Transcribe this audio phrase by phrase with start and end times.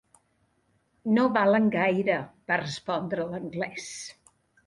[1.17, 2.17] "No valen gaire",
[2.53, 3.93] va respondre l'anglès.